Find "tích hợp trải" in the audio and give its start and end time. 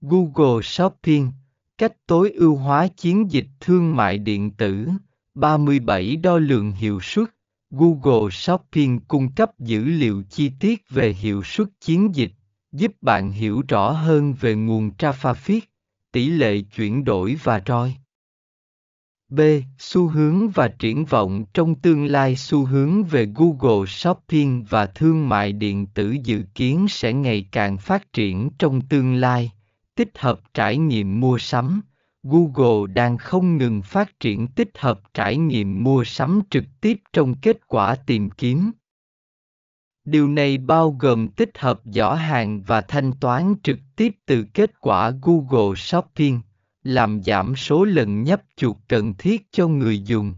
29.98-30.78, 34.48-35.36